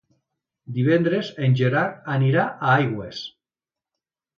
[0.77, 3.25] Divendres en Gerard anirà a Aigües.